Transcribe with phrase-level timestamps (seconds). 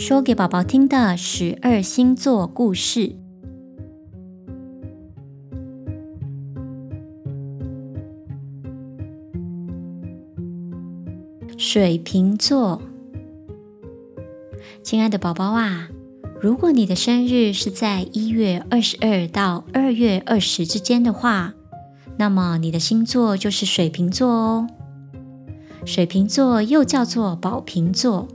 [0.00, 3.16] 说给宝宝听的十二星座故事。
[11.58, 12.80] 水瓶座，
[14.82, 15.90] 亲爱的宝宝啊，
[16.40, 21.52] 如果你的生日是在一月二十二到二月二十之间的话，
[22.16, 24.66] 那么你的星座就是水瓶座哦。
[25.84, 28.26] 水瓶座又叫做宝瓶座，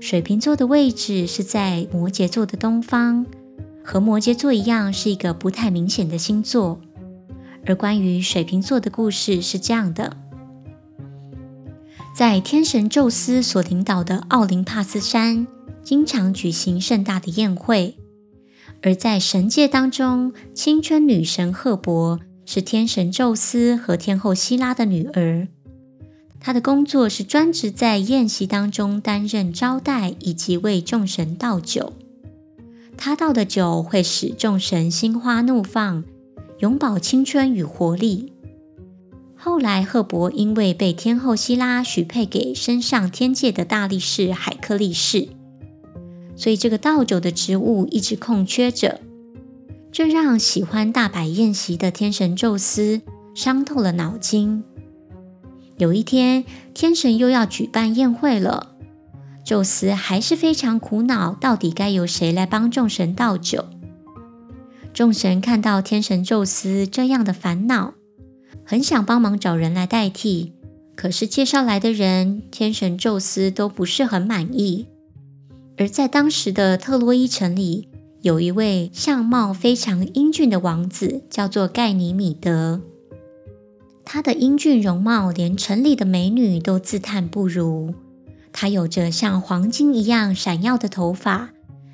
[0.00, 3.26] 水瓶座的位置是在摩羯座的东方，
[3.84, 6.80] 和摩羯座一样是一个不太明显的星座。
[7.66, 10.16] 而关于水瓶座的故事是这样的：
[12.14, 15.46] 在天神宙斯所领导的奥林帕斯山，
[15.82, 17.98] 经常举行盛大的宴会，
[18.82, 25.48] 而在神界当中，青春女神赫伯是天神宙斯和天后希拉的女儿。
[26.40, 31.92] 他的工作是专职在宴席当中担任招待以及为众神倒酒。
[32.96, 36.04] 他倒的酒会使众神心花怒放，
[36.58, 38.32] 永葆青春与活力。
[39.36, 45.28] 后来，赫伯因为被天后希拉许配给升上天界的大力士海克力士，
[46.34, 49.00] 所以这个倒酒的职务一直空缺着，
[49.92, 53.00] 这让喜欢大摆宴席的天神宙斯
[53.32, 54.64] 伤透了脑筋。
[55.78, 58.74] 有一天，天神又要举办宴会了，
[59.44, 63.64] 宙斯还是非常苦恼，到底该由谁来帮众神倒酒？
[64.92, 67.94] 众神看到天神宙斯这样的烦恼，
[68.64, 70.52] 很想帮忙找人来代替，
[70.96, 74.88] 可是介绍来的人，天神宙斯都不是很满意。
[75.76, 77.88] 而在当时的特洛伊城里，
[78.22, 82.80] 有一位相貌非常英俊的王子，叫做盖尼米德。
[84.10, 87.92] 他的英俊容貌，连城里的美女都自叹不如。
[88.54, 91.50] 他有着像黄金一样闪耀的头发，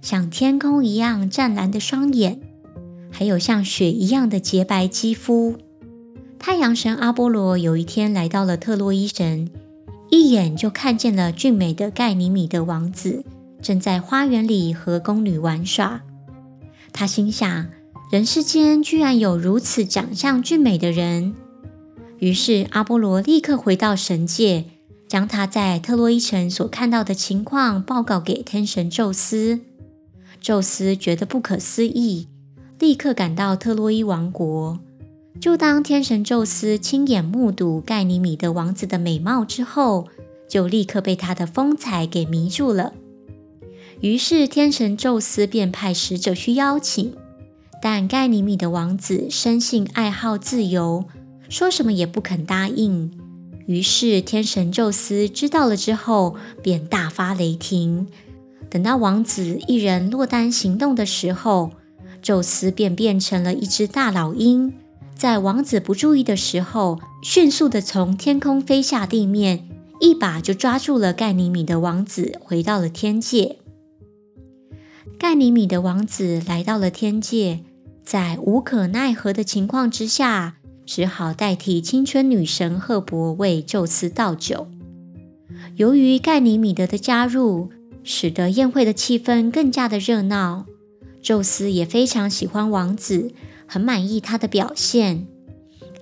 [0.00, 2.40] 像天空一样湛蓝的双眼，
[3.10, 5.56] 还有像雪一样的洁白肌肤。
[6.38, 9.50] 太阳神阿波罗有一天来到了特洛伊城，
[10.08, 13.22] 一眼就看见了俊美的盖尼米德王子，
[13.60, 16.00] 正在花园里和宫女玩耍。
[16.90, 17.66] 他心想：
[18.10, 21.34] 人世间居然有如此长相俊美的人。
[22.18, 24.64] 于是阿波罗立刻回到神界，
[25.06, 29.60] 将他在特洛伊城所看到的情况报告给天神宙斯。
[30.40, 32.28] 宙斯觉得不可思议，
[32.78, 34.78] 立刻赶到特洛伊王国。
[35.40, 40.08] 就当天神宙斯亲眼目睹盖尼米德王子的美貌之后，
[40.48, 42.92] 就立刻被他的风采给迷住了。
[44.00, 47.14] 于是天神宙斯便派使者去邀请，
[47.80, 51.04] 但盖尼米德王子生性爱好自由。
[51.48, 53.10] 说什么也不肯答应，
[53.66, 58.06] 于是天神宙斯知道了之后，便大发雷霆。
[58.70, 61.72] 等到王子一人落单行动的时候，
[62.20, 64.74] 宙斯便变成了一只大老鹰，
[65.14, 69.68] 在王子不注意的时候，迅速地从天空飞下地面，
[70.00, 73.56] 一把就抓住了盖尼米德王子，回到了天界。
[75.18, 77.60] 盖尼米德王子来到了天界，
[78.04, 80.56] 在无可奈何的情况之下。
[80.88, 84.68] 只好代替青春女神赫伯为宙斯倒酒。
[85.76, 87.68] 由于盖尼米德的加入，
[88.02, 90.64] 使得宴会的气氛更加的热闹。
[91.20, 93.32] 宙斯也非常喜欢王子，
[93.66, 95.26] 很满意他的表现。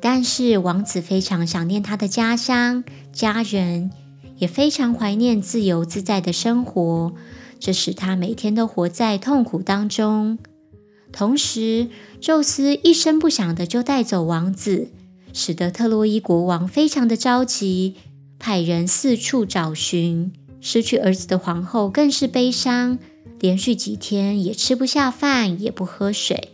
[0.00, 3.90] 但是王子非常想念他的家乡、家人，
[4.36, 7.12] 也非常怀念自由自在的生活，
[7.58, 10.38] 这使他每天都活在痛苦当中。
[11.16, 11.88] 同时，
[12.20, 14.90] 宙斯一声不响的就带走王子，
[15.32, 17.94] 使得特洛伊国王非常的着急，
[18.38, 20.30] 派人四处找寻。
[20.60, 22.98] 失去儿子的皇后更是悲伤，
[23.40, 26.50] 连续几天也吃不下饭，也不喝水。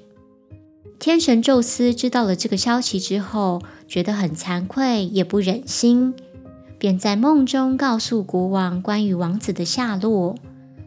[1.01, 6.15] 天神宙斯知道了这个消息之后，觉得很惭愧，也不忍心，
[6.79, 10.37] 便在梦中告诉国王关于王子的下落。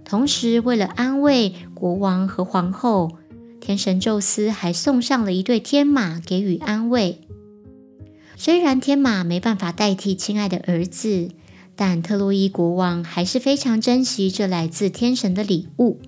[0.06, 3.18] 同时，为了安慰国王和皇后，
[3.66, 7.22] 天神宙斯还送上了一对天马给予安慰。
[8.38, 11.30] 虽然天马没办法代替亲爱的儿子，
[11.76, 16.00] 但特洛伊国王还是非常珍惜这来自天神的礼物。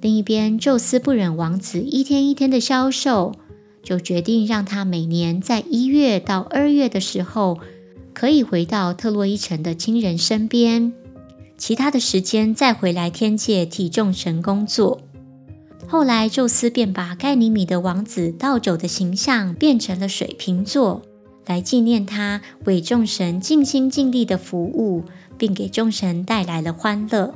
[0.00, 3.34] 另一边，宙斯不忍王子一天一天的消瘦，
[3.82, 7.58] 就决定让他每年在一月到二月的时候，
[8.14, 10.92] 可以回到特洛伊城的亲人身边，
[11.58, 15.00] 其他的时间再回来天界替众神工作。
[15.90, 21.02] 后来，宙斯便把盖尼米德王子倒酒的形象变成了水瓶座，
[21.46, 25.02] 来纪念他为众神尽心尽力的服务，
[25.36, 27.34] 并给众神带来了欢乐。